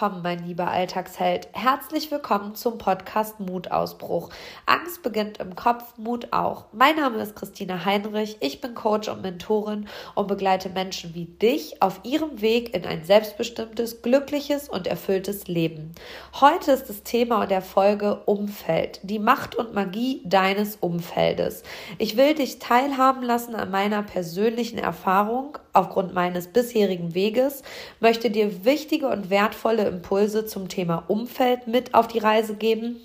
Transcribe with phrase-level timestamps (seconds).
[0.00, 1.48] Willkommen, mein lieber Alltagsheld.
[1.52, 4.30] Herzlich willkommen zum Podcast Mutausbruch.
[4.64, 6.64] Angst beginnt im Kopf, Mut auch.
[6.72, 8.38] Mein Name ist Christina Heinrich.
[8.40, 13.04] Ich bin Coach und Mentorin und begleite Menschen wie dich auf ihrem Weg in ein
[13.04, 15.94] selbstbestimmtes, glückliches und erfülltes Leben.
[16.40, 21.62] Heute ist das Thema der Folge Umfeld, die Macht und Magie deines Umfeldes.
[21.98, 27.62] Ich will dich teilhaben lassen an meiner persönlichen Erfahrung aufgrund meines bisherigen Weges,
[28.00, 32.96] möchte dir wichtige und wertvolle Impulse zum Thema Umfeld mit auf die Reise geben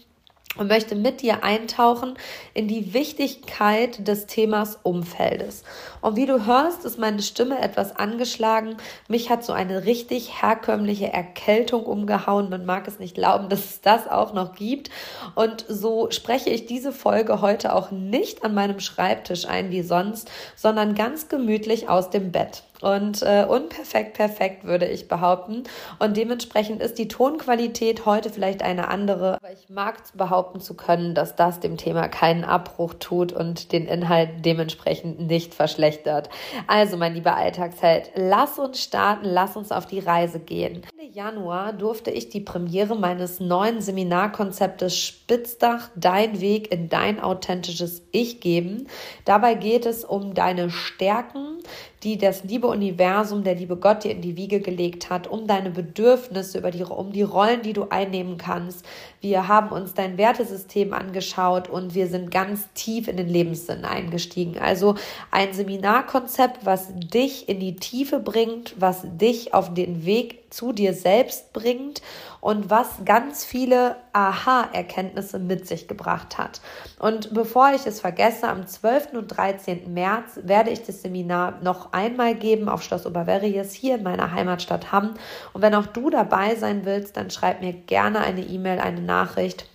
[0.57, 2.15] und möchte mit dir eintauchen
[2.53, 5.63] in die Wichtigkeit des Themas Umfeldes.
[6.01, 8.77] Und wie du hörst, ist meine Stimme etwas angeschlagen.
[9.07, 12.49] Mich hat so eine richtig herkömmliche Erkältung umgehauen.
[12.49, 14.89] Man mag es nicht glauben, dass es das auch noch gibt.
[15.35, 20.29] Und so spreche ich diese Folge heute auch nicht an meinem Schreibtisch ein wie sonst,
[20.55, 25.63] sondern ganz gemütlich aus dem Bett und äh, unperfekt perfekt, würde ich behaupten.
[25.99, 29.35] Und dementsprechend ist die Tonqualität heute vielleicht eine andere.
[29.35, 33.87] Aber ich mag behaupten zu können, dass das dem Thema keinen Abbruch tut und den
[33.87, 36.29] Inhalt dementsprechend nicht verschlechtert.
[36.67, 40.83] Also, mein lieber Alltagsheld, lass uns starten, lass uns auf die Reise gehen.
[41.05, 48.01] Ende Januar durfte ich die Premiere meines neuen Seminarkonzeptes Spitzdach, dein Weg in dein authentisches
[48.11, 48.87] Ich geben.
[49.23, 51.59] Dabei geht es um deine Stärken,
[52.03, 55.71] die das liebe Universum, der liebe Gott dir in die Wiege gelegt hat, um deine
[55.71, 58.85] Bedürfnisse, über die, um die Rollen, die du einnehmen kannst.
[59.21, 64.57] Wir haben uns dein Wertesystem angeschaut und wir sind ganz tief in den Lebenssinn eingestiegen.
[64.59, 64.95] Also
[65.31, 70.93] ein Seminarkonzept, was dich in die Tiefe bringt, was dich auf den Weg zu dir
[70.93, 72.01] selbst bringt
[72.39, 76.61] und was ganz viele Aha-Erkenntnisse mit sich gebracht hat.
[76.99, 79.13] Und bevor ich es vergesse, am 12.
[79.13, 79.93] und 13.
[79.93, 84.91] März werde ich das Seminar noch einmal geben auf Schloss Oberverries hier in meiner Heimatstadt
[84.91, 85.15] Hamm.
[85.53, 89.67] Und wenn auch du dabei sein willst, dann schreib mir gerne eine E-Mail, eine Nachricht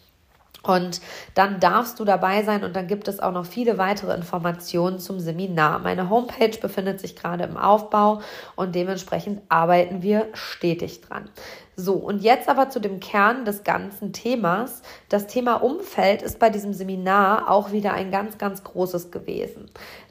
[0.63, 1.01] und
[1.35, 5.19] dann darfst du dabei sein und dann gibt es auch noch viele weitere Informationen zum
[5.19, 5.79] Seminar.
[5.79, 8.21] Meine Homepage befindet sich gerade im Aufbau
[8.57, 11.31] und dementsprechend arbeiten wir stetig dran.
[11.77, 14.83] So, und jetzt aber zu dem Kern des ganzen Themas.
[15.09, 19.71] Das Thema Umfeld ist bei diesem Seminar auch wieder ein ganz, ganz großes gewesen.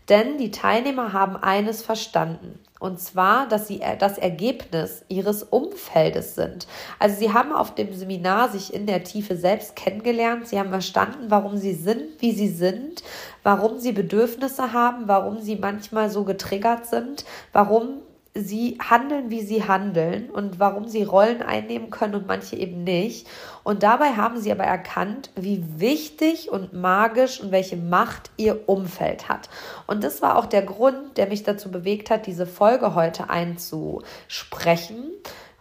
[0.09, 2.59] Denn die Teilnehmer haben eines verstanden.
[2.79, 6.65] Und zwar, dass sie das Ergebnis ihres Umfeldes sind.
[6.97, 10.47] Also sie haben auf dem Seminar sich in der Tiefe selbst kennengelernt.
[10.47, 13.03] Sie haben verstanden, warum sie sind, wie sie sind,
[13.43, 17.99] warum sie Bedürfnisse haben, warum sie manchmal so getriggert sind, warum
[18.41, 23.27] sie handeln, wie sie handeln und warum sie Rollen einnehmen können und manche eben nicht.
[23.63, 29.29] Und dabei haben sie aber erkannt, wie wichtig und magisch und welche Macht ihr Umfeld
[29.29, 29.49] hat.
[29.87, 35.03] Und das war auch der Grund, der mich dazu bewegt hat, diese Folge heute einzusprechen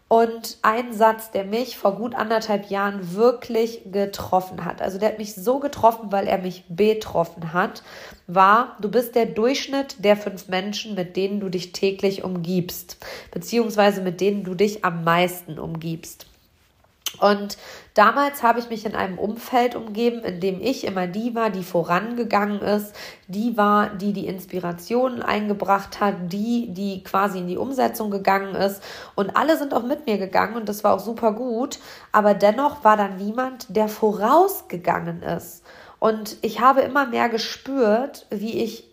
[0.08, 5.18] und ein Satz, der mich vor gut anderthalb Jahren wirklich getroffen hat, also der hat
[5.18, 7.82] mich so getroffen, weil er mich betroffen hat,
[8.26, 12.96] war, du bist der Durchschnitt der fünf Menschen, mit denen du dich täglich umgibst,
[13.30, 16.26] beziehungsweise mit denen du dich am meisten umgibst.
[17.20, 17.56] Und
[17.94, 21.64] damals habe ich mich in einem Umfeld umgeben, in dem ich immer die war, die
[21.64, 22.94] vorangegangen ist,
[23.26, 28.82] die war, die die Inspiration eingebracht hat, die, die quasi in die Umsetzung gegangen ist.
[29.14, 31.78] Und alle sind auch mit mir gegangen und das war auch super gut.
[32.12, 35.64] Aber dennoch war da niemand, der vorausgegangen ist.
[35.98, 38.88] Und ich habe immer mehr gespürt, wie ich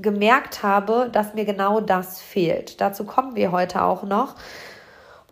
[0.00, 2.80] gemerkt habe, dass mir genau das fehlt.
[2.80, 4.34] Dazu kommen wir heute auch noch.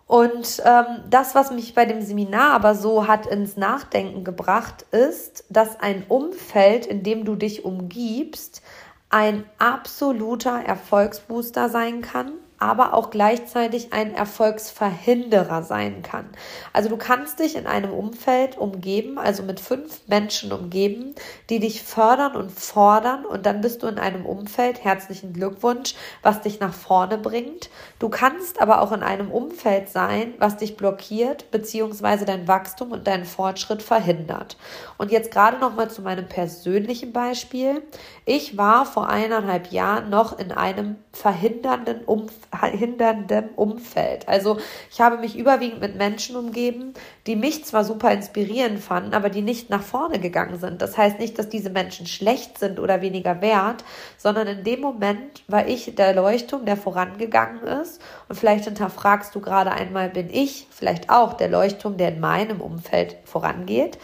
[0.08, 5.44] Und ähm, das, was mich bei dem Seminar aber so hat ins Nachdenken gebracht, ist,
[5.50, 8.62] dass ein Umfeld, in dem du dich umgibst,
[9.10, 16.26] ein absoluter Erfolgsbooster sein kann aber auch gleichzeitig ein Erfolgsverhinderer sein kann.
[16.72, 21.14] Also du kannst dich in einem Umfeld umgeben, also mit fünf Menschen umgeben,
[21.50, 26.40] die dich fördern und fordern und dann bist du in einem Umfeld, herzlichen Glückwunsch, was
[26.40, 27.70] dich nach vorne bringt.
[27.98, 33.06] Du kannst aber auch in einem Umfeld sein, was dich blockiert, beziehungsweise dein Wachstum und
[33.06, 34.56] deinen Fortschritt verhindert.
[34.96, 37.82] Und jetzt gerade nochmal zu meinem persönlichen Beispiel.
[38.24, 44.26] Ich war vor eineinhalb Jahren noch in einem verhindernden Umfeld hinderndem Umfeld.
[44.28, 44.58] Also
[44.90, 46.94] ich habe mich überwiegend mit Menschen umgeben,
[47.26, 50.80] die mich zwar super inspirierend fanden, aber die nicht nach vorne gegangen sind.
[50.80, 53.84] Das heißt nicht, dass diese Menschen schlecht sind oder weniger wert,
[54.16, 58.00] sondern in dem Moment war ich der Leuchtturm, der vorangegangen ist.
[58.28, 62.60] Und vielleicht hinterfragst du gerade einmal, bin ich vielleicht auch der Leuchtturm, der in meinem
[62.60, 63.98] Umfeld vorangeht.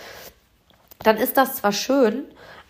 [1.02, 2.25] Dann ist das zwar schön,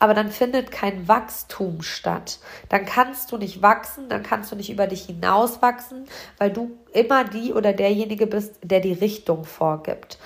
[0.05, 2.39] aber dann findet kein Wachstum statt.
[2.69, 6.05] Dann kannst du nicht wachsen, dann kannst du nicht über dich hinaus wachsen,
[6.37, 10.19] weil du immer die oder derjenige bist, der die Richtung vorgibt.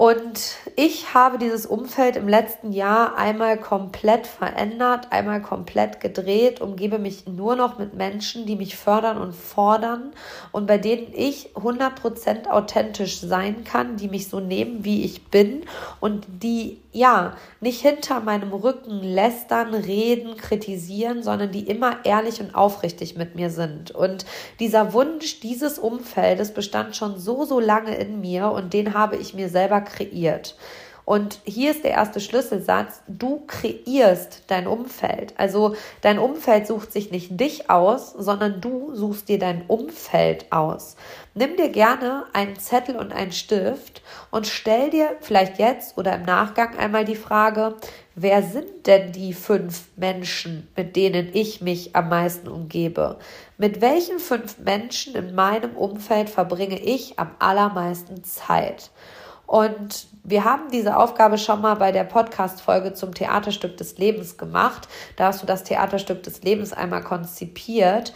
[0.00, 6.98] Und ich habe dieses Umfeld im letzten Jahr einmal komplett verändert, einmal komplett gedreht, umgebe
[6.98, 10.12] mich nur noch mit Menschen, die mich fördern und fordern
[10.52, 15.66] und bei denen ich 100% authentisch sein kann, die mich so nehmen, wie ich bin
[16.00, 22.54] und die ja, nicht hinter meinem Rücken lästern, reden, kritisieren, sondern die immer ehrlich und
[22.54, 23.92] aufrichtig mit mir sind.
[23.92, 24.24] Und
[24.58, 29.34] dieser Wunsch dieses Umfeldes bestand schon so, so lange in mir und den habe ich
[29.34, 30.56] mir selber kreiert.
[31.10, 33.02] Und hier ist der erste Schlüsselsatz.
[33.08, 35.34] Du kreierst dein Umfeld.
[35.38, 40.94] Also dein Umfeld sucht sich nicht dich aus, sondern du suchst dir dein Umfeld aus.
[41.34, 46.22] Nimm dir gerne einen Zettel und einen Stift und stell dir vielleicht jetzt oder im
[46.22, 47.74] Nachgang einmal die Frage,
[48.14, 53.18] wer sind denn die fünf Menschen, mit denen ich mich am meisten umgebe?
[53.58, 58.90] Mit welchen fünf Menschen in meinem Umfeld verbringe ich am allermeisten Zeit?
[59.50, 64.86] Und wir haben diese Aufgabe schon mal bei der Podcast-Folge zum Theaterstück des Lebens gemacht.
[65.16, 68.14] Da hast du das Theaterstück des Lebens einmal konzipiert.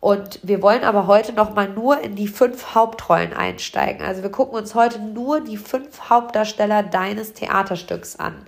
[0.00, 4.04] Und wir wollen aber heute noch mal nur in die fünf Hauptrollen einsteigen.
[4.04, 8.44] Also wir gucken uns heute nur die fünf Hauptdarsteller deines Theaterstücks an.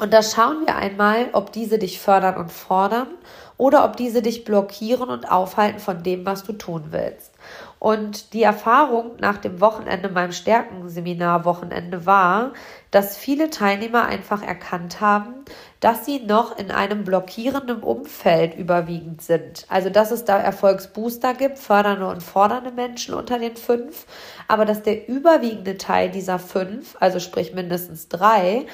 [0.00, 3.06] Und da schauen wir einmal, ob diese dich fördern und fordern
[3.56, 7.32] oder ob diese dich blockieren und aufhalten von dem, was du tun willst.
[7.78, 12.52] Und die Erfahrung nach dem Wochenende, meinem Stärkenseminar-Wochenende war,
[12.90, 15.44] dass viele Teilnehmer einfach erkannt haben,
[15.80, 19.64] dass sie noch in einem blockierenden Umfeld überwiegend sind.
[19.68, 24.06] Also, dass es da Erfolgsbooster gibt, fördernde und fordernde Menschen unter den fünf,
[24.48, 28.66] aber dass der überwiegende Teil dieser fünf, also sprich mindestens drei,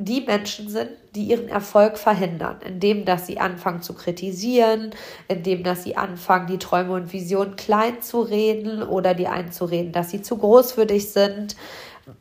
[0.00, 4.90] die Menschen sind, die ihren Erfolg verhindern, indem dass sie anfangen zu kritisieren,
[5.26, 10.10] indem dass sie anfangen, die Träume und Visionen klein zu reden oder die einzureden, dass
[10.10, 11.56] sie zu groß für dich sind,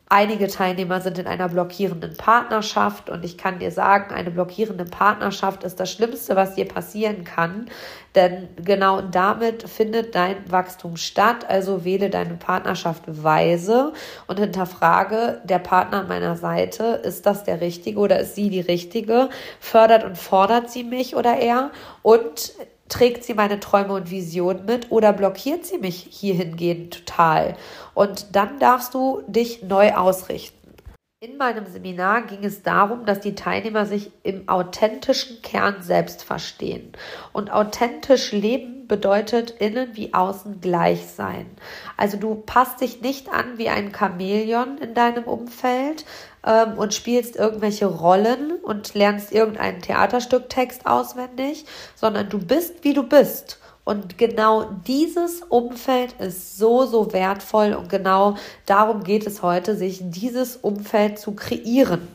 [0.10, 5.64] Einige Teilnehmer sind in einer blockierenden Partnerschaft und ich kann dir sagen, eine blockierende Partnerschaft
[5.64, 7.70] ist das Schlimmste, was dir passieren kann,
[8.16, 11.50] denn genau damit findet dein Wachstum statt.
[11.50, 13.94] Also wähle deine Partnerschaft weise
[14.28, 18.62] und hinterfrage, der Partner an meiner Seite, ist das der Richtige oder ist sie die
[18.62, 19.30] Richtige?
[19.60, 21.72] Fördert und fordert sie mich oder er?
[22.02, 22.54] Und
[22.90, 27.56] trägt sie meine Träume und Visionen mit oder blockiert sie mich hierhingehend total?
[27.94, 30.58] Und dann darfst du dich neu ausrichten.
[31.20, 36.92] In meinem Seminar ging es darum, dass die Teilnehmer sich im authentischen Kern selbst verstehen.
[37.34, 41.48] Und authentisch leben bedeutet innen wie außen gleich sein.
[41.98, 46.06] Also du passt dich nicht an wie ein Chamäleon in deinem Umfeld,
[46.46, 51.66] ähm, und spielst irgendwelche Rollen und lernst irgendeinen Theaterstücktext auswendig,
[51.96, 53.60] sondern du bist, wie du bist.
[53.84, 60.02] Und genau dieses Umfeld ist so, so wertvoll und genau darum geht es heute, sich
[60.04, 62.06] dieses Umfeld zu kreieren.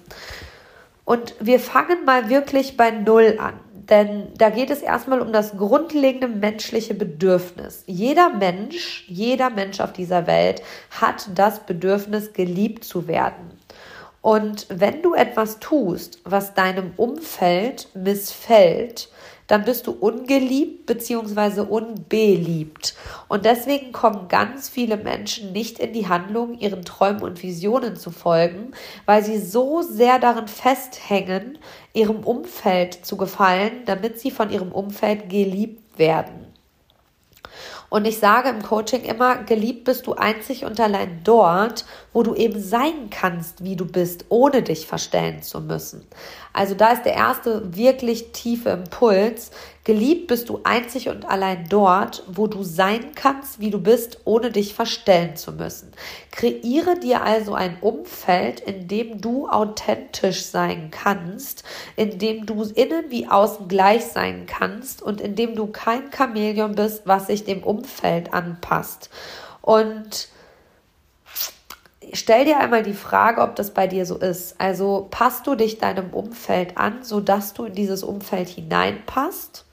[1.06, 3.54] Und wir fangen mal wirklich bei Null an.
[3.72, 7.82] Denn da geht es erstmal um das grundlegende menschliche Bedürfnis.
[7.86, 13.50] Jeder Mensch, jeder Mensch auf dieser Welt hat das Bedürfnis, geliebt zu werden.
[14.22, 19.08] Und wenn du etwas tust, was deinem Umfeld missfällt,
[19.48, 21.60] dann bist du ungeliebt bzw.
[21.62, 22.94] unbeliebt.
[23.28, 28.10] Und deswegen kommen ganz viele Menschen nicht in die Handlung, ihren Träumen und Visionen zu
[28.10, 28.70] folgen,
[29.04, 31.58] weil sie so sehr darin festhängen,
[31.92, 36.46] ihrem Umfeld zu gefallen, damit sie von ihrem Umfeld geliebt werden.
[37.92, 41.84] Und ich sage im Coaching immer, geliebt bist du einzig und allein dort,
[42.14, 46.06] wo du eben sein kannst, wie du bist, ohne dich verstellen zu müssen.
[46.54, 49.50] Also da ist der erste wirklich tiefe Impuls.
[49.84, 54.50] Geliebt bist du einzig und allein dort, wo du sein kannst, wie du bist, ohne
[54.50, 55.90] dich verstellen zu müssen.
[56.30, 61.64] Kreiere dir also ein Umfeld, in dem du authentisch sein kannst,
[61.96, 66.76] in dem du innen wie außen gleich sein kannst und in dem du kein Chamäleon
[66.76, 67.81] bist, was sich dem Umfeld
[68.32, 69.10] anpasst.
[69.60, 70.28] Und
[72.12, 74.60] stell dir einmal die Frage, ob das bei dir so ist.
[74.60, 79.64] Also passt du dich deinem Umfeld an, sodass du in dieses Umfeld hineinpasst?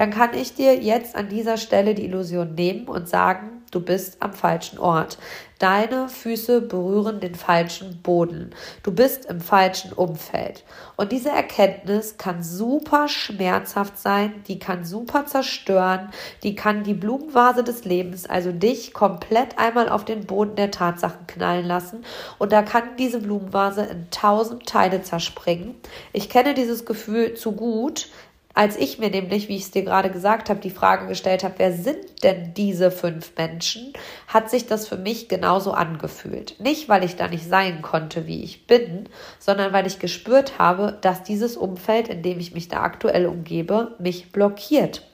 [0.00, 4.22] dann kann ich dir jetzt an dieser Stelle die Illusion nehmen und sagen, du bist
[4.22, 5.18] am falschen Ort.
[5.60, 8.54] Deine Füße berühren den falschen Boden.
[8.82, 10.64] Du bist im falschen Umfeld.
[10.96, 16.08] Und diese Erkenntnis kann super schmerzhaft sein, die kann super zerstören,
[16.42, 21.26] die kann die Blumenvase des Lebens, also dich, komplett einmal auf den Boden der Tatsachen
[21.26, 22.06] knallen lassen.
[22.38, 25.74] Und da kann diese Blumenvase in tausend Teile zerspringen.
[26.14, 28.08] Ich kenne dieses Gefühl zu gut,
[28.54, 31.54] als ich mir nämlich, wie ich es dir gerade gesagt habe, die Frage gestellt habe,
[31.58, 33.92] wer sind denn diese fünf Menschen,
[34.26, 36.58] hat sich das für mich genauso angefühlt.
[36.58, 40.98] Nicht, weil ich da nicht sein konnte, wie ich bin, sondern weil ich gespürt habe,
[41.00, 45.06] dass dieses Umfeld, in dem ich mich da aktuell umgebe, mich blockiert.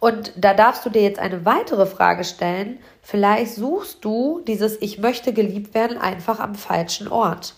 [0.00, 2.78] Und da darfst du dir jetzt eine weitere Frage stellen.
[3.02, 7.54] Vielleicht suchst du dieses Ich möchte geliebt werden einfach am falschen Ort.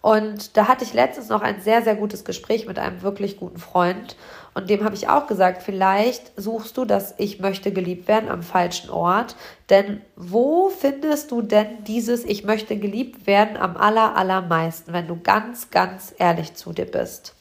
[0.00, 3.58] Und da hatte ich letztens noch ein sehr, sehr gutes Gespräch mit einem wirklich guten
[3.58, 4.16] Freund.
[4.54, 8.42] Und dem habe ich auch gesagt, vielleicht suchst du das Ich möchte geliebt werden am
[8.42, 9.36] falschen Ort.
[9.70, 15.20] Denn wo findest du denn dieses Ich möchte geliebt werden am aller, allermeisten, wenn du
[15.20, 17.34] ganz, ganz ehrlich zu dir bist?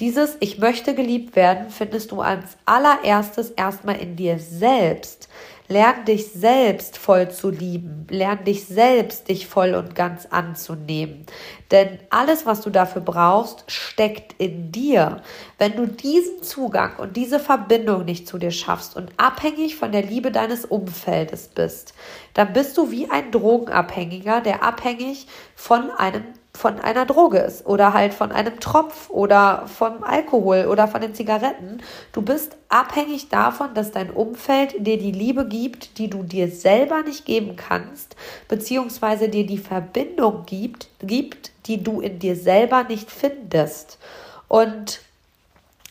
[0.00, 5.28] Dieses Ich möchte geliebt werden findest du als allererstes erstmal in dir selbst.
[5.66, 8.06] Lern dich selbst voll zu lieben.
[8.10, 11.24] Lern dich selbst, dich voll und ganz anzunehmen.
[11.70, 15.22] Denn alles, was du dafür brauchst, steckt in dir.
[15.58, 20.02] Wenn du diesen Zugang und diese Verbindung nicht zu dir schaffst und abhängig von der
[20.02, 21.94] Liebe deines Umfeldes bist,
[22.34, 26.24] dann bist du wie ein Drogenabhängiger, der abhängig von einem
[26.56, 31.14] von einer Droge ist oder halt von einem Tropf oder vom Alkohol oder von den
[31.14, 31.82] Zigaretten.
[32.12, 37.02] Du bist abhängig davon, dass dein Umfeld dir die Liebe gibt, die du dir selber
[37.02, 38.16] nicht geben kannst,
[38.48, 43.98] beziehungsweise dir die Verbindung gibt, gibt, die du in dir selber nicht findest.
[44.46, 45.00] Und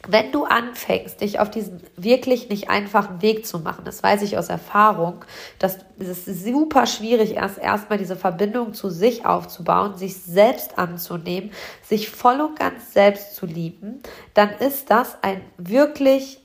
[0.07, 4.37] wenn du anfängst, dich auf diesen wirklich nicht einfachen Weg zu machen, das weiß ich
[4.37, 5.23] aus Erfahrung,
[5.59, 12.09] dass es super schwierig ist, erstmal diese Verbindung zu sich aufzubauen, sich selbst anzunehmen, sich
[12.09, 14.01] voll und ganz selbst zu lieben,
[14.33, 16.42] dann ist das ein wirklich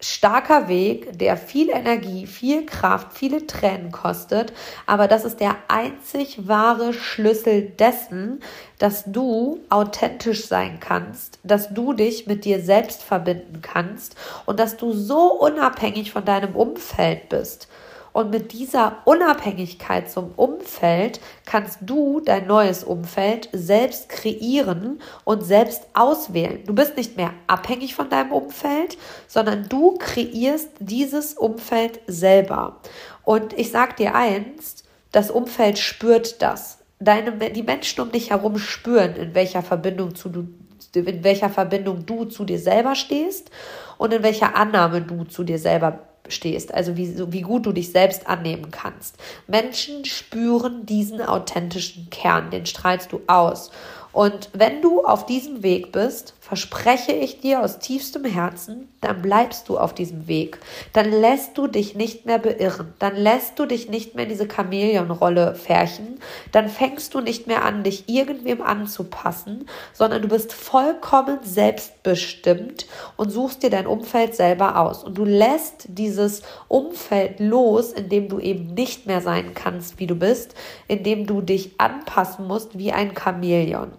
[0.00, 4.52] starker Weg, der viel Energie, viel Kraft, viele Tränen kostet,
[4.86, 8.40] aber das ist der einzig wahre Schlüssel dessen,
[8.78, 14.14] dass du authentisch sein kannst, dass du dich mit dir selbst verbinden kannst
[14.46, 17.68] und dass du so unabhängig von deinem Umfeld bist.
[18.18, 25.86] Und mit dieser Unabhängigkeit zum Umfeld kannst du dein neues Umfeld selbst kreieren und selbst
[25.94, 26.64] auswählen.
[26.66, 28.98] Du bist nicht mehr abhängig von deinem Umfeld,
[29.28, 32.80] sondern du kreierst dieses Umfeld selber.
[33.22, 34.82] Und ich sag dir eins,
[35.12, 36.78] das Umfeld spürt das.
[36.98, 40.48] Deine, die Menschen um dich herum spüren, in welcher Verbindung zu du,
[40.92, 43.52] in welcher Verbindung du zu dir selber stehst
[43.96, 47.90] und in welcher Annahme du zu dir selber stehst, also wie, wie gut du dich
[47.90, 49.16] selbst annehmen kannst.
[49.46, 53.70] Menschen spüren diesen authentischen Kern, den strahlst du aus.
[54.12, 59.68] Und wenn du auf diesem Weg bist, verspreche ich dir aus tiefstem Herzen, dann bleibst
[59.68, 60.58] du auf diesem Weg.
[60.94, 62.94] Dann lässt du dich nicht mehr beirren.
[62.98, 66.18] Dann lässt du dich nicht mehr in diese Chamäleonrolle färchen.
[66.50, 72.86] Dann fängst du nicht mehr an, dich irgendwem anzupassen, sondern du bist vollkommen selbstbestimmt
[73.18, 75.04] und suchst dir dein Umfeld selber aus.
[75.04, 80.06] Und du lässt dieses Umfeld los, in dem du eben nicht mehr sein kannst, wie
[80.06, 80.54] du bist,
[80.86, 83.92] in dem du dich anpassen musst wie ein Chamäleon.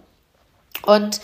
[0.84, 1.20] Und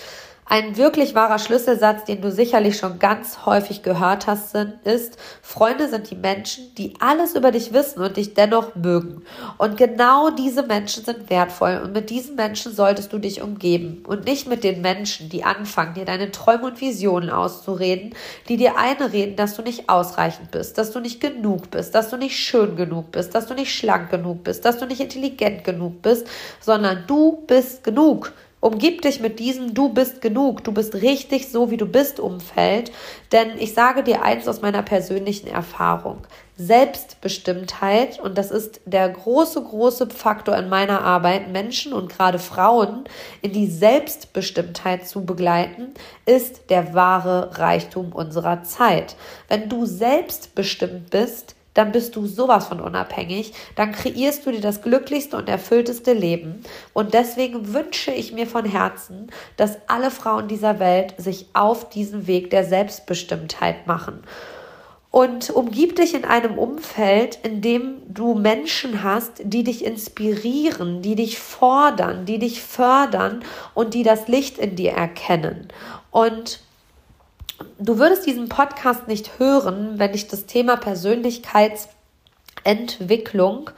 [0.49, 6.09] ein wirklich wahrer Schlüsselsatz, den du sicherlich schon ganz häufig gehört hast, ist, Freunde sind
[6.09, 9.23] die Menschen, die alles über dich wissen und dich dennoch mögen.
[9.59, 14.25] Und genau diese Menschen sind wertvoll und mit diesen Menschen solltest du dich umgeben und
[14.25, 18.15] nicht mit den Menschen, die anfangen, dir deine Träume und Visionen auszureden,
[18.49, 22.17] die dir einreden, dass du nicht ausreichend bist, dass du nicht genug bist, dass du
[22.17, 26.03] nicht schön genug bist, dass du nicht schlank genug bist, dass du nicht intelligent genug
[26.03, 26.29] bist,
[26.61, 28.33] sondern du bist genug.
[28.67, 32.91] Umgib dich mit diesem Du bist genug, du bist richtig so, wie du bist Umfeld.
[33.31, 36.27] Denn ich sage dir eins aus meiner persönlichen Erfahrung.
[36.57, 43.05] Selbstbestimmtheit, und das ist der große, große Faktor in meiner Arbeit, Menschen und gerade Frauen
[43.41, 45.95] in die Selbstbestimmtheit zu begleiten,
[46.25, 49.15] ist der wahre Reichtum unserer Zeit.
[49.47, 54.81] Wenn du selbstbestimmt bist, dann bist du sowas von unabhängig, dann kreierst du dir das
[54.81, 56.63] glücklichste und erfüllteste Leben.
[56.95, 62.27] Und deswegen wünsche ich mir von Herzen, dass alle Frauen dieser Welt sich auf diesen
[62.27, 64.23] Weg der Selbstbestimmtheit machen.
[65.11, 71.15] Und umgib dich in einem Umfeld, in dem du Menschen hast, die dich inspirieren, die
[71.15, 73.43] dich fordern, die dich fördern
[73.73, 75.69] und die das Licht in dir erkennen.
[76.11, 76.61] Und
[77.79, 83.71] du würdest diesen Podcast nicht hören, wenn dich das Thema Persönlichkeitsentwicklung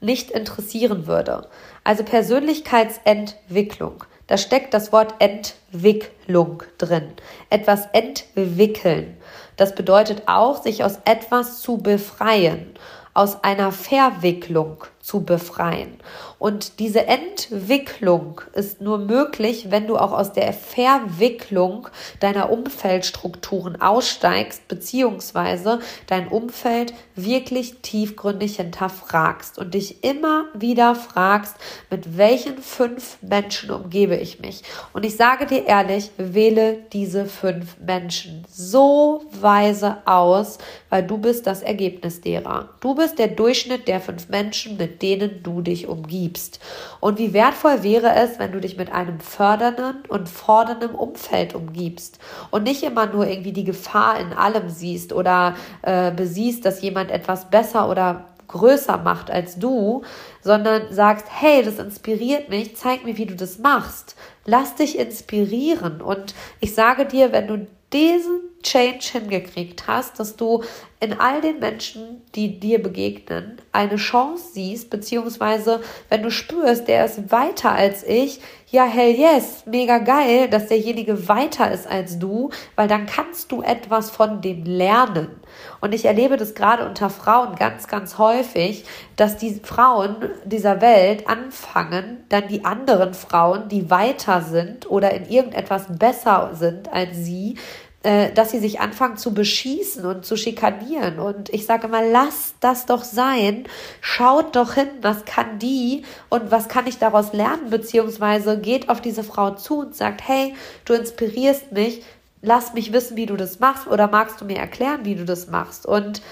[0.00, 1.48] nicht interessieren würde.
[1.84, 4.04] Also Persönlichkeitsentwicklung.
[4.26, 7.14] Da steckt das Wort Entwicklung drin.
[7.48, 9.16] Etwas entwickeln.
[9.56, 12.74] Das bedeutet auch, sich aus etwas zu befreien,
[13.14, 15.96] aus einer Verwicklung zu befreien.
[16.38, 21.88] Und diese Entwicklung ist nur möglich, wenn du auch aus der Verwicklung
[22.20, 31.56] deiner Umfeldstrukturen aussteigst, beziehungsweise dein Umfeld wirklich tiefgründig hinterfragst und dich immer wieder fragst,
[31.88, 34.62] mit welchen fünf Menschen umgebe ich mich.
[34.92, 40.58] Und ich sage dir ehrlich, wähle diese fünf Menschen so weise aus,
[40.90, 42.68] weil du bist das Ergebnis derer.
[42.80, 46.60] Du bist der Durchschnitt der fünf Menschen, mit denen du dich umgibst.
[47.00, 52.18] Und wie wertvoll wäre es, wenn du dich mit einem fördernden und fordernden Umfeld umgibst
[52.50, 57.10] und nicht immer nur irgendwie die Gefahr in allem siehst oder äh, besiehst, dass jemand
[57.10, 60.02] etwas besser oder größer macht als du,
[60.40, 64.16] sondern sagst, hey, das inspiriert mich, zeig mir, wie du das machst.
[64.46, 66.00] Lass dich inspirieren.
[66.00, 70.62] Und ich sage dir, wenn du diesen Change hingekriegt hast, dass du
[71.00, 77.04] in all den Menschen, die dir begegnen, eine Chance siehst, beziehungsweise wenn du spürst, der
[77.04, 82.50] ist weiter als ich, ja, hell yes, mega geil, dass derjenige weiter ist als du,
[82.76, 85.40] weil dann kannst du etwas von dem lernen.
[85.80, 88.84] Und ich erlebe das gerade unter Frauen ganz, ganz häufig,
[89.16, 95.26] dass die Frauen dieser Welt anfangen, dann die anderen Frauen, die weiter sind oder in
[95.30, 97.56] irgendetwas besser sind als sie,
[98.04, 101.18] äh, dass sie sich anfangen zu beschießen und zu schikanieren.
[101.18, 103.64] Und ich sage immer, lass das doch sein.
[104.00, 109.00] Schaut doch hin, was kann die und was kann ich daraus lernen, beziehungsweise geht auf
[109.00, 112.02] diese Frau zu und sagt, hey, du inspirierst mich,
[112.40, 115.48] lass mich wissen, wie du das machst oder magst du mir erklären, wie du das
[115.48, 115.84] machst.
[115.84, 116.22] Und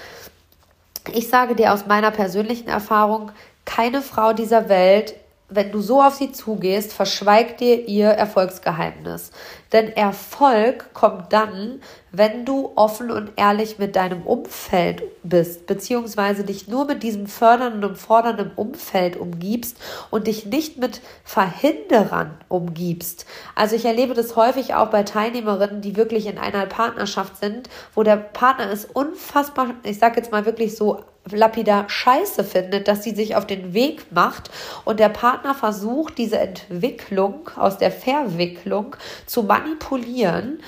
[1.13, 3.31] ich sage dir aus meiner persönlichen Erfahrung,
[3.65, 5.15] keine Frau dieser Welt
[5.49, 9.31] wenn du so auf sie zugehst, verschweigt dir ihr Erfolgsgeheimnis.
[9.71, 11.81] Denn Erfolg kommt dann,
[12.11, 17.83] wenn du offen und ehrlich mit deinem Umfeld bist, beziehungsweise dich nur mit diesem fördernden
[17.85, 19.77] und fordernden Umfeld umgibst
[20.09, 23.25] und dich nicht mit Verhinderern umgibst.
[23.55, 28.03] Also ich erlebe das häufig auch bei Teilnehmerinnen, die wirklich in einer Partnerschaft sind, wo
[28.03, 33.15] der Partner ist unfassbar, ich sage jetzt mal wirklich so lapidar Scheiße findet, dass sie
[33.15, 34.49] sich auf den Weg macht
[34.85, 40.59] und der Partner versucht, diese Entwicklung aus der Verwicklung zu manipulieren,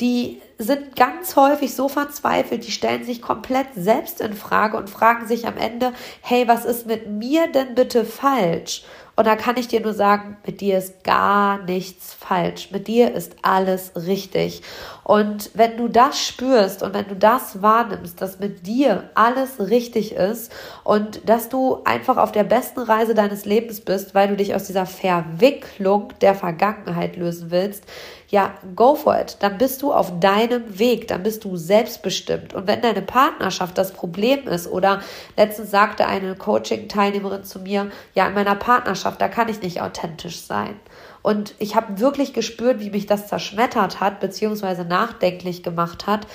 [0.00, 5.26] die sind ganz häufig so verzweifelt, die stellen sich komplett selbst in Frage und fragen
[5.26, 8.84] sich am Ende, hey, was ist mit mir denn bitte falsch?
[9.18, 12.70] Und da kann ich dir nur sagen, mit dir ist gar nichts falsch.
[12.70, 14.62] Mit dir ist alles richtig.
[15.02, 20.12] Und wenn du das spürst und wenn du das wahrnimmst, dass mit dir alles richtig
[20.12, 20.52] ist
[20.84, 24.68] und dass du einfach auf der besten Reise deines Lebens bist, weil du dich aus
[24.68, 27.82] dieser Verwicklung der Vergangenheit lösen willst,
[28.30, 29.38] ja, go for it.
[29.40, 32.52] Dann bist du auf deinem Weg, dann bist du selbstbestimmt.
[32.52, 35.00] Und wenn deine Partnerschaft das Problem ist, oder
[35.36, 40.42] letztens sagte eine Coaching-Teilnehmerin zu mir, ja, in meiner Partnerschaft, da kann ich nicht authentisch
[40.42, 40.78] sein.
[41.22, 46.26] Und ich habe wirklich gespürt, wie mich das zerschmettert hat, beziehungsweise nachdenklich gemacht hat,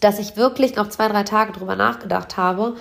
[0.00, 2.76] dass ich wirklich noch zwei, drei Tage drüber nachgedacht habe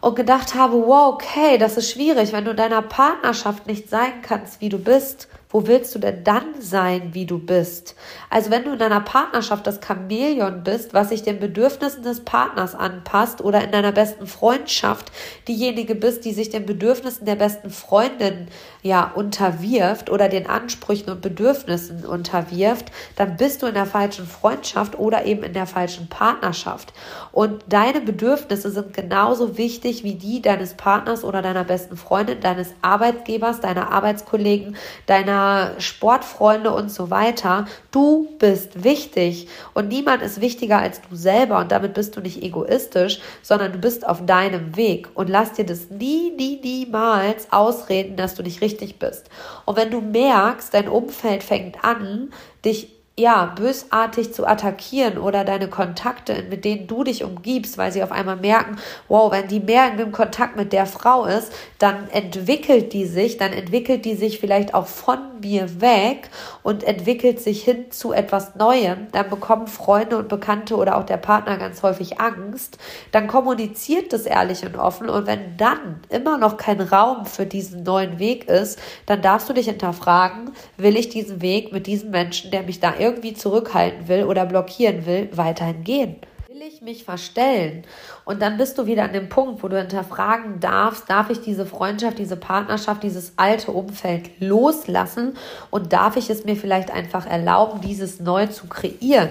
[0.00, 4.22] und gedacht habe, wow, okay, das ist schwierig, wenn du in deiner Partnerschaft nicht sein
[4.22, 7.94] kannst, wie du bist wo willst du denn dann sein, wie du bist?
[8.28, 12.74] Also wenn du in deiner Partnerschaft das Chamäleon bist, was sich den Bedürfnissen des Partners
[12.74, 15.12] anpasst oder in deiner besten Freundschaft
[15.46, 18.48] diejenige bist, die sich den Bedürfnissen der besten Freundin
[18.82, 24.98] ja unterwirft oder den Ansprüchen und Bedürfnissen unterwirft, dann bist du in der falschen Freundschaft
[24.98, 26.92] oder eben in der falschen Partnerschaft.
[27.30, 32.74] Und deine Bedürfnisse sind genauso wichtig wie die deines Partners oder deiner besten Freundin, deines
[32.82, 35.43] Arbeitgebers, deiner Arbeitskollegen, deiner
[35.78, 37.66] Sportfreunde und so weiter.
[37.90, 42.42] Du bist wichtig und niemand ist wichtiger als du selber und damit bist du nicht
[42.42, 48.16] egoistisch, sondern du bist auf deinem Weg und lass dir das nie, nie, niemals ausreden,
[48.16, 49.28] dass du nicht richtig bist.
[49.64, 52.32] Und wenn du merkst, dein Umfeld fängt an,
[52.64, 58.02] dich ja, bösartig zu attackieren oder deine Kontakte, mit denen du dich umgibst, weil sie
[58.02, 62.08] auf einmal merken, wow, wenn die mehr in dem Kontakt mit der Frau ist, dann
[62.10, 66.28] entwickelt die sich, dann entwickelt die sich vielleicht auch von mir weg
[66.64, 69.06] und entwickelt sich hin zu etwas Neuem.
[69.12, 72.78] Dann bekommen Freunde und Bekannte oder auch der Partner ganz häufig Angst.
[73.12, 77.84] Dann kommuniziert das ehrlich und offen und wenn dann immer noch kein Raum für diesen
[77.84, 82.50] neuen Weg ist, dann darfst du dich hinterfragen, will ich diesen Weg mit diesem Menschen,
[82.50, 86.16] der mich da irgendwie zurückhalten will oder blockieren will, weiterhin gehen?
[86.48, 87.84] Will ich mich verstellen?
[88.24, 91.66] Und dann bist du wieder an dem Punkt, wo du hinterfragen darfst, darf ich diese
[91.66, 95.36] Freundschaft, diese Partnerschaft, dieses alte Umfeld loslassen
[95.70, 99.28] und darf ich es mir vielleicht einfach erlauben, dieses neu zu kreieren?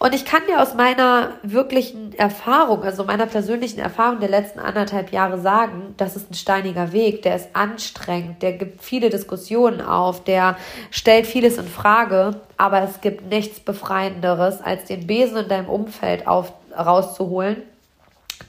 [0.00, 5.12] Und ich kann dir aus meiner wirklichen Erfahrung, also meiner persönlichen Erfahrung der letzten anderthalb
[5.12, 10.24] Jahre sagen, das ist ein steiniger Weg, der ist anstrengend, der gibt viele Diskussionen auf,
[10.24, 10.56] der
[10.90, 16.26] stellt vieles in Frage, aber es gibt nichts Befreienderes, als den Besen in deinem Umfeld
[16.26, 17.58] auf, rauszuholen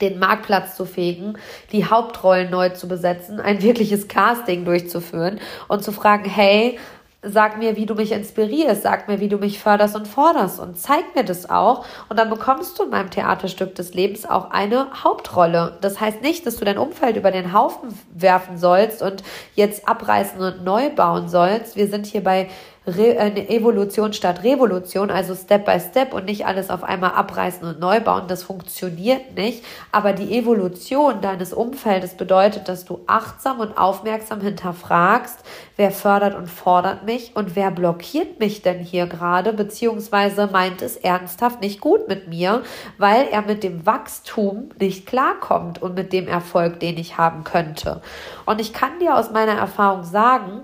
[0.00, 1.34] den Marktplatz zu fegen,
[1.70, 5.38] die Hauptrollen neu zu besetzen, ein wirkliches Casting durchzuführen
[5.68, 6.78] und zu fragen, hey,
[7.24, 10.76] Sag mir, wie du mich inspirierst, sag mir, wie du mich förderst und forderst und
[10.76, 11.84] zeig mir das auch.
[12.08, 15.78] Und dann bekommst du in meinem Theaterstück des Lebens auch eine Hauptrolle.
[15.82, 19.22] Das heißt nicht, dass du dein Umfeld über den Haufen werfen sollst und
[19.54, 21.76] jetzt abreißen und neu bauen sollst.
[21.76, 22.50] Wir sind hier bei
[22.84, 27.66] Re eine Evolution statt Revolution, also Step by Step und nicht alles auf einmal abreißen
[27.66, 28.24] und neu bauen.
[28.26, 29.64] Das funktioniert nicht.
[29.92, 35.38] Aber die Evolution deines Umfeldes bedeutet, dass du achtsam und aufmerksam hinterfragst,
[35.76, 40.96] wer fördert und fordert mich und wer blockiert mich denn hier gerade, beziehungsweise meint es
[40.96, 42.62] ernsthaft nicht gut mit mir,
[42.98, 48.02] weil er mit dem Wachstum nicht klarkommt und mit dem Erfolg, den ich haben könnte.
[48.44, 50.62] Und ich kann dir aus meiner Erfahrung sagen,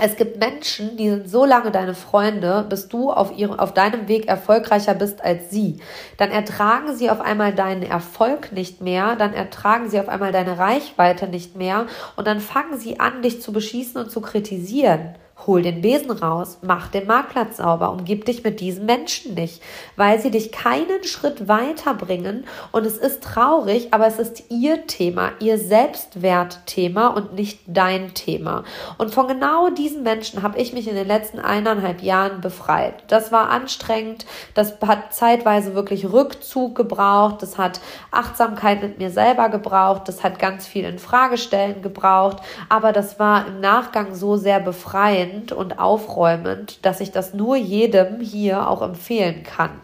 [0.00, 4.06] es gibt Menschen, die sind so lange deine Freunde, bis du auf, ihrem, auf deinem
[4.06, 5.80] Weg erfolgreicher bist als sie.
[6.16, 10.56] Dann ertragen sie auf einmal deinen Erfolg nicht mehr, dann ertragen sie auf einmal deine
[10.56, 15.16] Reichweite nicht mehr und dann fangen sie an, dich zu beschießen und zu kritisieren.
[15.46, 19.62] Hol den Besen raus, mach den Marktplatz sauber, umgib dich mit diesen Menschen nicht,
[19.96, 22.44] weil sie dich keinen Schritt weiterbringen.
[22.72, 28.64] Und es ist traurig, aber es ist ihr Thema, ihr Selbstwertthema und nicht dein Thema.
[28.98, 33.04] Und von genau diesen Menschen habe ich mich in den letzten eineinhalb Jahren befreit.
[33.06, 39.48] Das war anstrengend, das hat zeitweise wirklich Rückzug gebraucht, das hat Achtsamkeit mit mir selber
[39.50, 44.58] gebraucht, das hat ganz viel in Fragestellen gebraucht, aber das war im Nachgang so sehr
[44.58, 49.80] befreiend transparent und aufräumend, dass ich das nur jedem hier auch empfehlen kann.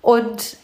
[0.00, 0.56] Und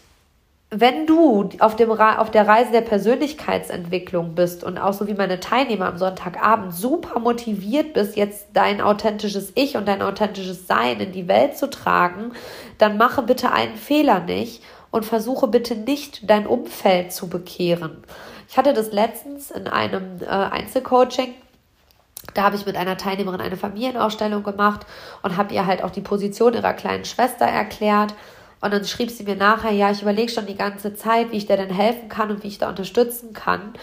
[0.71, 5.39] wenn du auf, dem, auf der Reise der Persönlichkeitsentwicklung bist und auch so wie meine
[5.39, 11.11] Teilnehmer am Sonntagabend super motiviert bist, jetzt dein authentisches Ich und dein authentisches Sein in
[11.11, 12.33] die Welt zu tragen,
[12.77, 18.03] dann mache bitte einen Fehler nicht und versuche bitte nicht dein Umfeld zu bekehren.
[18.49, 21.33] Ich hatte das letztens in einem äh, Einzelcoaching
[22.33, 24.85] da habe ich mit einer Teilnehmerin eine Familienausstellung gemacht
[25.21, 28.13] und habe ihr halt auch die Position ihrer kleinen Schwester erklärt.
[28.61, 31.45] Und dann schrieb sie mir nachher, ja, ich überlege schon die ganze Zeit, wie ich
[31.45, 33.73] dir denn helfen kann und wie ich da unterstützen kann.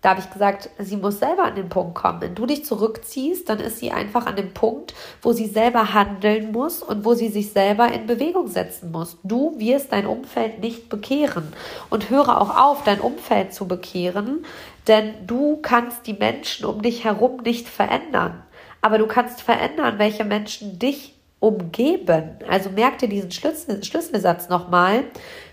[0.00, 2.22] Da habe ich gesagt, sie muss selber an den Punkt kommen.
[2.22, 6.52] Wenn du dich zurückziehst, dann ist sie einfach an dem Punkt, wo sie selber handeln
[6.52, 9.18] muss und wo sie sich selber in Bewegung setzen muss.
[9.24, 11.52] Du wirst dein Umfeld nicht bekehren
[11.90, 14.46] und höre auch auf, dein Umfeld zu bekehren,
[14.86, 18.42] denn du kannst die Menschen um dich herum nicht verändern.
[18.80, 22.38] Aber du kannst verändern, welche Menschen dich umgeben.
[22.48, 25.04] Also merk dir diesen Schlüssel, Schlüsselsatz nochmal.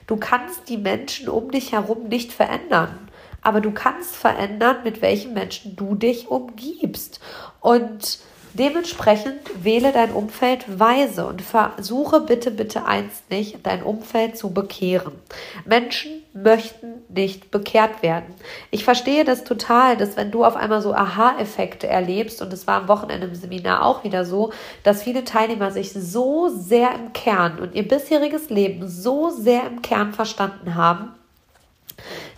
[0.06, 3.07] Du kannst die Menschen um dich herum nicht verändern
[3.48, 7.22] aber du kannst verändern, mit welchen Menschen du dich umgibst.
[7.62, 8.20] Und
[8.54, 15.14] dementsprechend wähle dein Umfeld weise und versuche bitte, bitte eins nicht, dein Umfeld zu bekehren.
[15.64, 18.36] Menschen möchten nicht bekehrt werden.
[18.70, 22.82] Ich verstehe das total, dass wenn du auf einmal so Aha-Effekte erlebst, und es war
[22.82, 24.52] am Wochenende im Seminar auch wieder so,
[24.84, 29.82] dass viele Teilnehmer sich so sehr im Kern und ihr bisheriges Leben so sehr im
[29.82, 31.14] Kern verstanden haben,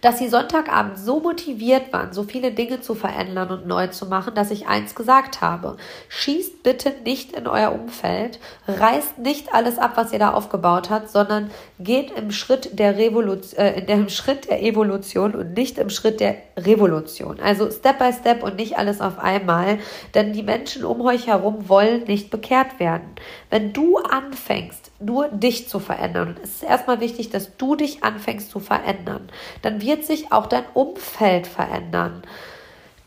[0.01, 4.35] dass sie Sonntagabend so motiviert waren, so viele Dinge zu verändern und neu zu machen,
[4.35, 5.77] dass ich eins gesagt habe.
[6.09, 11.09] Schießt bitte nicht in euer Umfeld, reißt nicht alles ab, was ihr da aufgebaut habt,
[11.09, 15.89] sondern geht im Schritt der Revolution, äh, in dem Schritt der Evolution und nicht im
[15.89, 17.39] Schritt der Revolution.
[17.39, 19.79] Also Step by Step und nicht alles auf einmal,
[20.13, 23.09] denn die Menschen um euch herum wollen nicht bekehrt werden.
[23.49, 28.03] Wenn du anfängst, nur dich zu verändern, und es ist erstmal wichtig, dass du dich
[28.03, 29.29] anfängst zu verändern,
[29.61, 32.23] dann wird sich auch dein Umfeld verändern.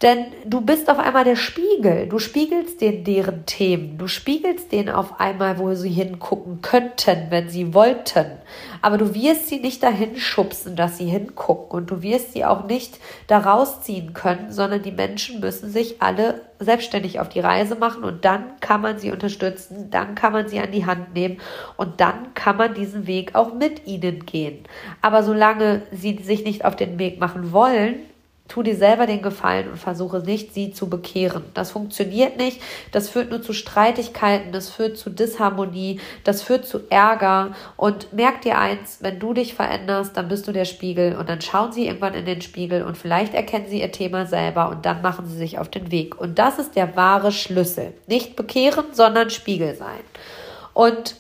[0.03, 2.09] Denn du bist auf einmal der Spiegel.
[2.09, 3.99] Du spiegelst denen deren Themen.
[3.99, 8.27] Du spiegelst denen auf einmal, wo sie hingucken könnten, wenn sie wollten.
[8.81, 11.71] Aber du wirst sie nicht dahin schubsen, dass sie hingucken.
[11.71, 16.41] Und du wirst sie auch nicht da rausziehen können, sondern die Menschen müssen sich alle
[16.59, 20.61] selbstständig auf die Reise machen und dann kann man sie unterstützen, dann kann man sie
[20.61, 21.39] an die Hand nehmen
[21.77, 24.65] und dann kann man diesen Weg auch mit ihnen gehen.
[25.01, 27.97] Aber solange sie sich nicht auf den Weg machen wollen,
[28.49, 31.45] tu dir selber den Gefallen und versuche nicht, sie zu bekehren.
[31.55, 32.61] Das funktioniert nicht.
[32.91, 37.55] Das führt nur zu Streitigkeiten, das führt zu Disharmonie, das führt zu Ärger.
[37.77, 41.41] Und merk dir eins, wenn du dich veränderst, dann bist du der Spiegel und dann
[41.41, 45.03] schauen sie irgendwann in den Spiegel und vielleicht erkennen sie ihr Thema selber und dann
[45.03, 46.21] machen sie sich auf den Weg.
[46.21, 47.95] Und das ist der wahre Schlüssel.
[48.07, 50.01] Nicht bekehren, sondern Spiegel sein.
[50.75, 51.17] Und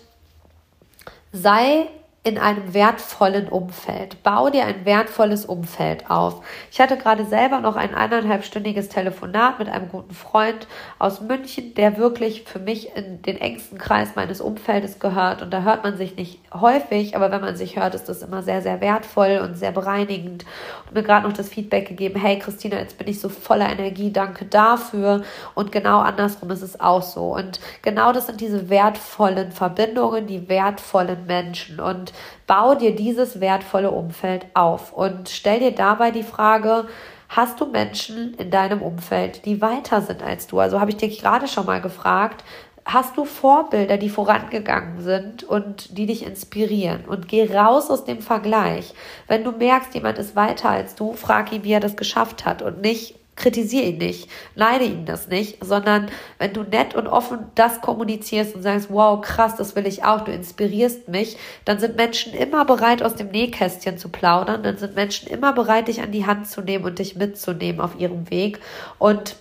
[1.32, 1.88] sei
[2.24, 4.22] in einem wertvollen Umfeld.
[4.22, 6.44] Bau dir ein wertvolles Umfeld auf.
[6.70, 10.68] Ich hatte gerade selber noch ein eineinhalbstündiges Telefonat mit einem guten Freund
[11.00, 15.42] aus München, der wirklich für mich in den engsten Kreis meines Umfeldes gehört.
[15.42, 18.44] Und da hört man sich nicht häufig, aber wenn man sich hört, ist das immer
[18.44, 20.44] sehr, sehr wertvoll und sehr bereinigend.
[20.86, 24.12] Und mir gerade noch das Feedback gegeben, hey Christina, jetzt bin ich so voller Energie,
[24.12, 25.22] danke dafür.
[25.56, 27.34] Und genau andersrum ist es auch so.
[27.34, 31.80] Und genau das sind diese wertvollen Verbindungen, die wertvollen Menschen.
[31.80, 32.11] Und
[32.46, 36.86] bau dir dieses wertvolle Umfeld auf und stell dir dabei die Frage,
[37.28, 40.60] hast du Menschen in deinem Umfeld, die weiter sind als du?
[40.60, 42.44] Also habe ich dich gerade schon mal gefragt,
[42.84, 47.04] hast du Vorbilder, die vorangegangen sind und die dich inspirieren?
[47.06, 48.94] Und geh raus aus dem Vergleich.
[49.28, 52.62] Wenn du merkst, jemand ist weiter als du, frag ihn, wie er das geschafft hat
[52.62, 57.38] und nicht, kritisiere ihn nicht, neide ihn das nicht, sondern wenn du nett und offen
[57.54, 61.96] das kommunizierst und sagst, wow, krass, das will ich auch, du inspirierst mich, dann sind
[61.96, 66.12] Menschen immer bereit, aus dem Nähkästchen zu plaudern, dann sind Menschen immer bereit, dich an
[66.12, 68.60] die Hand zu nehmen und dich mitzunehmen auf ihrem Weg
[68.98, 69.36] und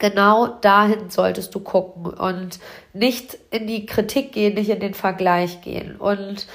[0.00, 2.60] Genau dahin solltest du gucken und
[2.92, 5.96] nicht in die Kritik gehen, nicht in den Vergleich gehen.
[5.96, 6.46] Und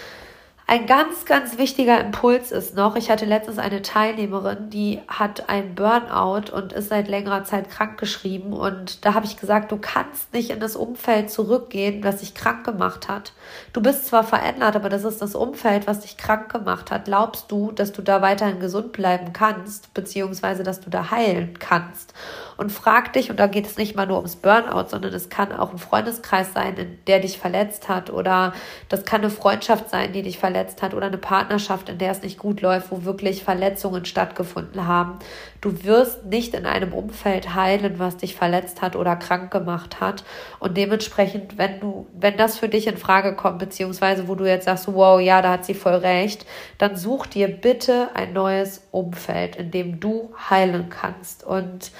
[0.66, 5.76] ein ganz, ganz wichtiger Impuls ist noch, ich hatte letztens eine Teilnehmerin, die hat ein
[5.76, 8.54] Burnout und ist seit längerer Zeit krankgeschrieben.
[8.54, 12.64] Und da habe ich gesagt, du kannst nicht in das Umfeld zurückgehen, das dich krank
[12.64, 13.34] gemacht hat.
[13.74, 17.06] Du bist zwar verändert, aber das ist das Umfeld, was dich krank gemacht hat.
[17.06, 22.14] Glaubst du, dass du da weiterhin gesund bleiben kannst, beziehungsweise dass du da heilen kannst?
[22.58, 25.52] Und frag dich, und da geht es nicht mal nur ums Burnout, sondern es kann
[25.52, 28.54] auch ein Freundeskreis sein, der dich verletzt hat, oder
[28.90, 32.22] das kann eine Freundschaft sein, die dich verletzt hat oder eine Partnerschaft, in der es
[32.22, 35.20] nicht gut läuft, wo wirklich Verletzungen stattgefunden haben.
[35.62, 40.26] Du wirst nicht in einem Umfeld heilen, was dich verletzt hat oder krank gemacht hat.
[40.60, 44.66] Und dementsprechend, wenn du, wenn das für dich in Frage kommt, beziehungsweise wo du jetzt
[44.66, 46.46] sagst, wow, ja, da hat sie voll recht,
[46.78, 51.44] dann such dir bitte ein neues Umfeld, in dem du heilen kannst.
[51.46, 51.92] Und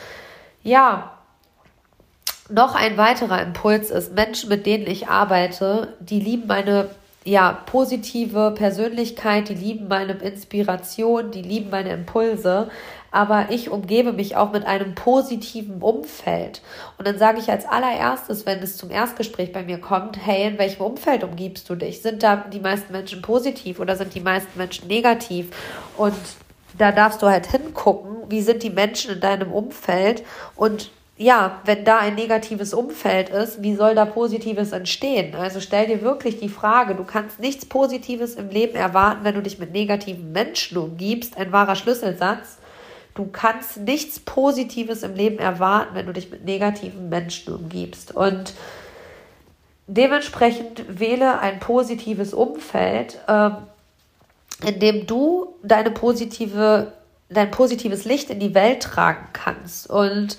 [0.64, 1.18] ja,
[2.50, 6.90] noch ein weiterer Impuls ist, Menschen, mit denen ich arbeite, die lieben meine
[7.26, 12.70] ja, positive Persönlichkeit, die lieben meine Inspiration, die lieben meine Impulse,
[13.12, 16.62] aber ich umgebe mich auch mit einem positiven Umfeld.
[16.98, 20.58] Und dann sage ich als allererstes, wenn es zum Erstgespräch bei mir kommt, hey, in
[20.58, 22.02] welchem Umfeld umgibst du dich?
[22.02, 25.52] Sind da die meisten Menschen positiv oder sind die meisten Menschen negativ?
[25.96, 26.16] Und
[26.78, 30.24] da darfst du halt hingucken, wie sind die Menschen in deinem Umfeld
[30.56, 35.36] und ja, wenn da ein negatives Umfeld ist, wie soll da Positives entstehen?
[35.36, 39.42] Also stell dir wirklich die Frage, du kannst nichts Positives im Leben erwarten, wenn du
[39.42, 41.38] dich mit negativen Menschen umgibst.
[41.38, 42.58] Ein wahrer Schlüsselsatz.
[43.14, 48.16] Du kannst nichts Positives im Leben erwarten, wenn du dich mit negativen Menschen umgibst.
[48.16, 48.56] Und
[49.86, 53.58] dementsprechend wähle ein positives Umfeld, ähm,
[54.66, 56.94] in dem du deine positive,
[57.30, 59.90] dein positives Licht in die Welt tragen kannst.
[59.90, 60.38] Und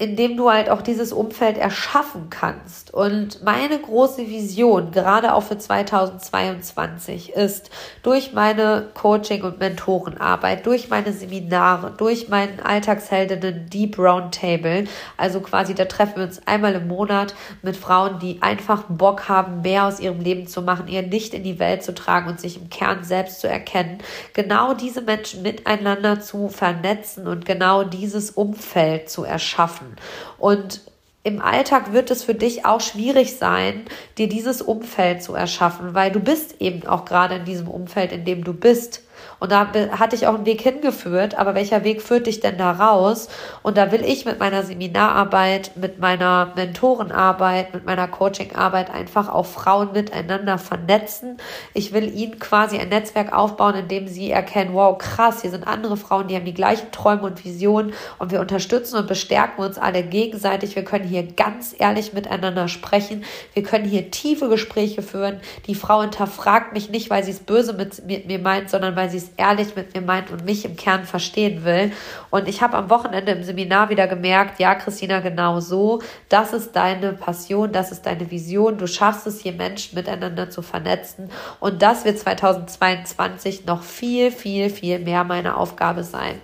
[0.00, 2.94] indem du halt auch dieses Umfeld erschaffen kannst.
[2.94, 7.70] Und meine große Vision, gerade auch für 2022, ist
[8.02, 14.84] durch meine Coaching- und Mentorenarbeit, durch meine Seminare, durch meinen Alltagsheldinnen Deep Roundtable,
[15.18, 19.60] also quasi da treffen wir uns einmal im Monat mit Frauen, die einfach Bock haben,
[19.60, 22.56] mehr aus ihrem Leben zu machen, ihr Licht in die Welt zu tragen und sich
[22.56, 23.98] im Kern selbst zu erkennen,
[24.32, 29.89] genau diese Menschen miteinander zu vernetzen und genau dieses Umfeld zu erschaffen.
[30.38, 30.80] Und
[31.22, 33.84] im Alltag wird es für dich auch schwierig sein,
[34.16, 38.24] dir dieses Umfeld zu erschaffen, weil du bist eben auch gerade in diesem Umfeld, in
[38.24, 39.02] dem du bist.
[39.40, 42.72] Und da hatte ich auch einen Weg hingeführt, aber welcher Weg führt dich denn da
[42.72, 43.28] raus?
[43.62, 49.46] Und da will ich mit meiner Seminararbeit, mit meiner Mentorenarbeit, mit meiner Coachingarbeit einfach auch
[49.46, 51.38] Frauen miteinander vernetzen.
[51.72, 55.66] Ich will ihnen quasi ein Netzwerk aufbauen, in dem sie erkennen, wow, krass, hier sind
[55.66, 59.78] andere Frauen, die haben die gleichen Träume und Visionen und wir unterstützen und bestärken uns
[59.78, 60.76] alle gegenseitig.
[60.76, 63.24] Wir können hier ganz ehrlich miteinander sprechen.
[63.54, 65.40] Wir können hier tiefe Gespräche führen.
[65.66, 69.16] Die Frau hinterfragt mich nicht, weil sie es böse mit, mir meint, sondern weil sie
[69.16, 71.92] es ehrlich mit mir meint und mich im Kern verstehen will.
[72.30, 76.76] Und ich habe am Wochenende im Seminar wieder gemerkt, ja, Christina, genau so, das ist
[76.76, 78.78] deine Passion, das ist deine Vision.
[78.78, 81.30] Du schaffst es, hier Menschen miteinander zu vernetzen.
[81.60, 86.40] Und das wird 2022 noch viel, viel, viel mehr meine Aufgabe sein.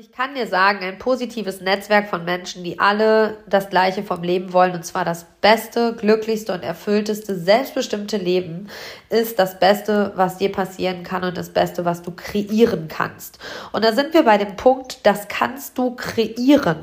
[0.00, 4.54] Ich kann dir sagen, ein positives Netzwerk von Menschen, die alle das Gleiche vom Leben
[4.54, 8.70] wollen, und zwar das beste, glücklichste und erfüllteste, selbstbestimmte Leben,
[9.10, 13.40] ist das Beste, was dir passieren kann und das Beste, was du kreieren kannst.
[13.72, 16.78] Und da sind wir bei dem Punkt, das kannst du kreieren.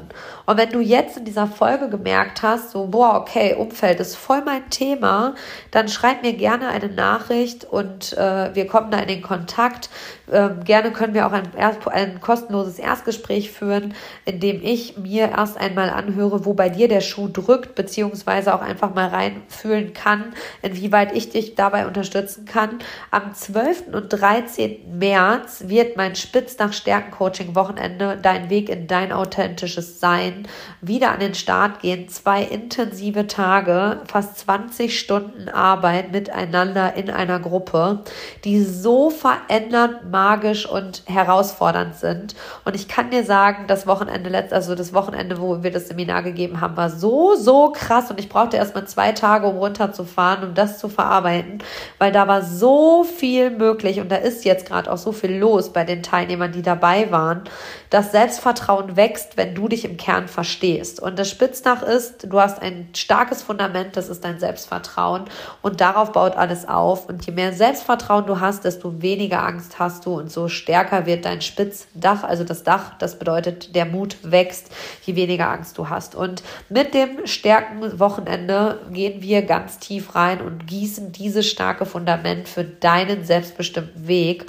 [0.47, 4.41] Und wenn du jetzt in dieser Folge gemerkt hast, so, boah, okay, Umfeld ist voll
[4.45, 5.35] mein Thema,
[5.71, 9.89] dann schreib mir gerne eine Nachricht und äh, wir kommen da in den Kontakt.
[10.31, 11.49] Ähm, gerne können wir auch ein,
[11.91, 17.01] ein kostenloses Erstgespräch führen, in dem ich mir erst einmal anhöre, wo bei dir der
[17.01, 22.79] Schuh drückt, beziehungsweise auch einfach mal reinfühlen kann, inwieweit ich dich dabei unterstützen kann.
[23.11, 23.87] Am 12.
[23.91, 24.97] und 13.
[24.97, 30.36] März wird mein Spitz nach Stärken Coaching Wochenende dein Weg in dein authentisches Sein
[30.81, 32.09] wieder an den Start gehen.
[32.09, 38.03] Zwei intensive Tage, fast 20 Stunden Arbeit miteinander in einer Gruppe,
[38.43, 42.35] die so verändernd magisch und herausfordernd sind.
[42.65, 46.23] Und ich kann dir sagen, das Wochenende letzt, also das Wochenende, wo wir das Seminar
[46.23, 48.09] gegeben haben, war so, so krass.
[48.11, 51.59] Und ich brauchte erstmal zwei Tage, um runterzufahren, um das zu verarbeiten,
[51.97, 55.73] weil da war so viel möglich und da ist jetzt gerade auch so viel los
[55.73, 57.43] bei den Teilnehmern, die dabei waren.
[57.89, 60.99] Das Selbstvertrauen wächst, wenn du dich im Kern verstehst.
[60.99, 65.25] Und das Spitznach ist, du hast ein starkes Fundament, das ist dein Selbstvertrauen.
[65.61, 67.07] Und darauf baut alles auf.
[67.09, 71.25] Und je mehr Selbstvertrauen du hast, desto weniger Angst hast du und so stärker wird
[71.25, 74.71] dein Spitzdach, also das Dach, das bedeutet, der Mut wächst,
[75.03, 76.15] je weniger Angst du hast.
[76.15, 82.63] Und mit dem Stärkenwochenende gehen wir ganz tief rein und gießen dieses starke Fundament für
[82.63, 84.45] deinen selbstbestimmten Weg.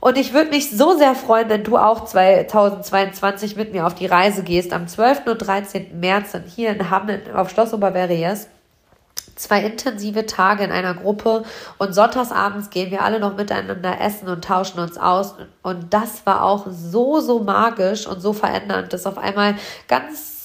[0.00, 4.06] Und ich würde mich so sehr freuen, wenn du auch 2022 mit mir auf die
[4.06, 4.72] Reise gehst.
[4.72, 5.26] Am 12.
[5.26, 5.98] und 13.
[5.98, 8.48] März sind hier in Hamm auf Schloss Oberverriers
[9.38, 11.44] zwei intensive Tage in einer Gruppe
[11.78, 15.34] und sonntagsabends gehen wir alle noch miteinander essen und tauschen uns aus.
[15.62, 19.54] Und das war auch so, so magisch und so verändernd, dass auf einmal
[19.86, 20.37] ganz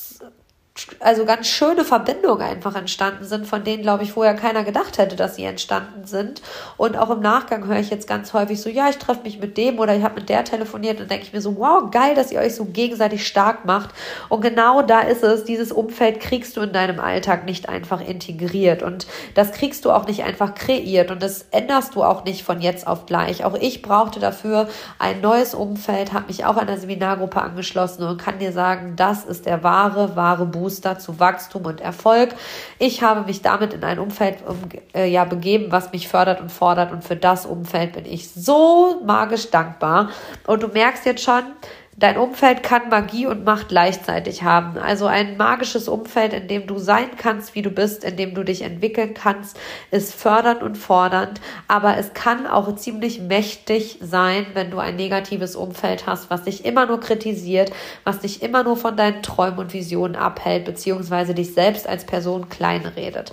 [0.99, 5.15] also ganz schöne Verbindungen einfach entstanden sind, von denen, glaube ich, vorher keiner gedacht hätte,
[5.15, 6.41] dass sie entstanden sind.
[6.77, 9.55] Und auch im Nachgang höre ich jetzt ganz häufig so, ja, ich treffe mich mit
[9.57, 12.31] dem oder ich habe mit der telefoniert und denke ich mir so, wow, geil, dass
[12.31, 13.91] ihr euch so gegenseitig stark macht.
[14.29, 18.81] Und genau da ist es, dieses Umfeld kriegst du in deinem Alltag nicht einfach integriert
[18.81, 19.05] und
[19.35, 22.87] das kriegst du auch nicht einfach kreiert und das änderst du auch nicht von jetzt
[22.87, 23.45] auf gleich.
[23.45, 28.39] Auch ich brauchte dafür ein neues Umfeld, habe mich auch der Seminargruppe angeschlossen und kann
[28.39, 32.29] dir sagen, das ist der wahre, wahre Buch Booster zu Wachstum und Erfolg.
[32.79, 34.37] Ich habe mich damit in ein Umfeld
[34.95, 36.93] äh, ja, begeben, was mich fördert und fordert.
[36.93, 40.09] Und für das Umfeld bin ich so magisch dankbar.
[40.47, 41.43] Und du merkst jetzt schon,
[41.95, 44.79] Dein Umfeld kann Magie und Macht gleichzeitig haben.
[44.79, 48.43] Also ein magisches Umfeld, in dem du sein kannst, wie du bist, in dem du
[48.43, 49.59] dich entwickeln kannst,
[49.91, 51.39] ist fördernd und fordernd.
[51.67, 56.65] Aber es kann auch ziemlich mächtig sein, wenn du ein negatives Umfeld hast, was dich
[56.65, 57.71] immer nur kritisiert,
[58.03, 62.49] was dich immer nur von deinen Träumen und Visionen abhält, beziehungsweise dich selbst als Person
[62.49, 63.31] kleinredet.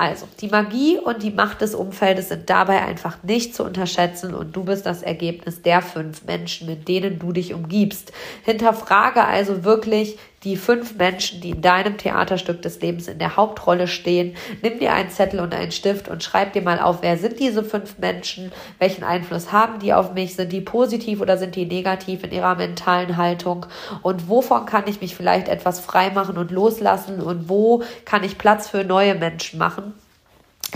[0.00, 4.56] Also, die Magie und die Macht des Umfeldes sind dabei einfach nicht zu unterschätzen und
[4.56, 8.10] du bist das Ergebnis der fünf Menschen, mit denen du dich umgibst.
[8.46, 13.86] Hinterfrage also wirklich die fünf Menschen, die in deinem Theaterstück des Lebens in der Hauptrolle
[13.86, 14.36] stehen.
[14.62, 17.62] Nimm dir einen Zettel und einen Stift und schreib dir mal auf, wer sind diese
[17.62, 22.24] fünf Menschen, welchen Einfluss haben die auf mich, sind die positiv oder sind die negativ
[22.24, 23.66] in ihrer mentalen Haltung
[24.02, 28.68] und wovon kann ich mich vielleicht etwas freimachen und loslassen und wo kann ich Platz
[28.68, 29.94] für neue Menschen machen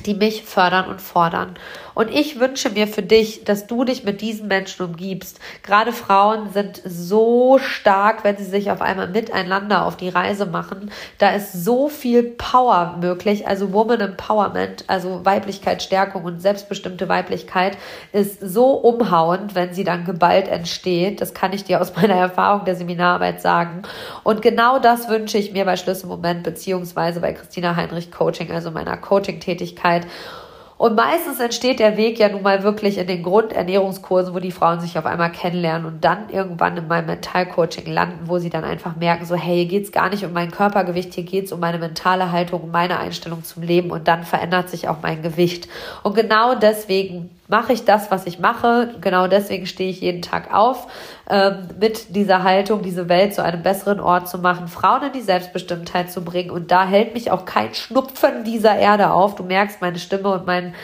[0.03, 1.55] die mich fördern und fordern.
[1.95, 5.39] Und ich wünsche mir für dich, dass du dich mit diesen Menschen umgibst.
[5.63, 10.91] Gerade Frauen sind so stark, wenn sie sich auf einmal miteinander auf die Reise machen.
[11.19, 13.47] Da ist so viel Power möglich.
[13.47, 17.79] Also Woman Empowerment, also Weiblichkeitsstärkung und selbstbestimmte Weiblichkeit
[18.13, 21.21] ist so umhauend, wenn sie dann geballt entsteht.
[21.21, 23.83] Das kann ich dir aus meiner Erfahrung der Seminararbeit sagen.
[24.25, 28.97] Und genau das wünsche ich mir bei Schlüsselmoment beziehungsweise bei Christina Heinrich Coaching, also meiner
[28.97, 30.07] Coaching-Tätigkeit.
[30.77, 34.81] Und meistens entsteht der Weg ja nun mal wirklich in den Grundernährungskursen, wo die Frauen
[34.81, 38.97] sich auf einmal kennenlernen und dann irgendwann in meinem Mentalcoaching landen, wo sie dann einfach
[38.97, 42.33] merken, so hey, hier geht's gar nicht um mein Körpergewicht, hier geht's um meine mentale
[42.33, 45.69] Haltung, um meine Einstellung zum Leben und dann verändert sich auch mein Gewicht.
[46.03, 48.95] Und genau deswegen mache ich das, was ich mache.
[49.01, 50.87] Genau deswegen stehe ich jeden Tag auf,
[51.29, 55.21] ähm, mit dieser Haltung, diese Welt zu einem besseren Ort zu machen, Frauen in die
[55.21, 56.51] Selbstbestimmtheit zu bringen.
[56.51, 59.35] Und da hält mich auch kein Schnupfen dieser Erde auf.
[59.35, 60.75] Du merkst meine Stimme und mein,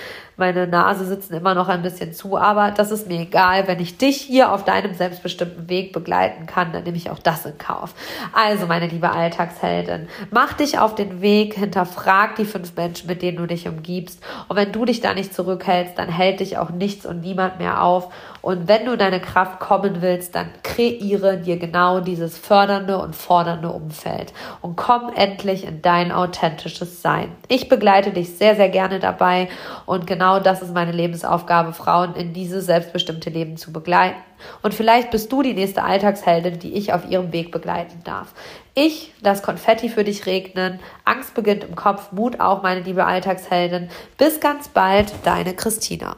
[0.41, 3.68] meine Nase sitzen immer noch ein bisschen zu, aber das ist mir egal.
[3.68, 7.47] Wenn ich dich hier auf deinem selbstbestimmten Weg begleiten kann, dann nehme ich auch das
[7.47, 7.95] in Kauf.
[8.32, 13.36] Also, meine liebe Alltagsheldin, mach dich auf den Weg, hinterfrag die fünf Menschen, mit denen
[13.36, 14.20] du dich umgibst.
[14.49, 17.84] Und wenn du dich da nicht zurückhältst, dann hält dich auch nichts und niemand mehr
[17.84, 18.12] auf.
[18.43, 23.14] Und wenn du in deine Kraft kommen willst, dann kreiere dir genau dieses fördernde und
[23.14, 24.32] fordernde Umfeld
[24.62, 27.32] und komm endlich in dein authentisches Sein.
[27.49, 29.49] Ich begleite dich sehr, sehr gerne dabei
[29.86, 34.16] und genau das ist meine Lebensaufgabe, Frauen in dieses selbstbestimmte Leben zu begleiten.
[34.62, 38.32] Und vielleicht bist du die nächste Alltagsheldin, die ich auf ihrem Weg begleiten darf.
[38.74, 40.80] Ich lass Konfetti für dich regnen.
[41.05, 43.91] Angst beginnt im Kopf, Mut auch, meine liebe Alltagsheldin.
[44.16, 46.16] Bis ganz bald, deine Christina.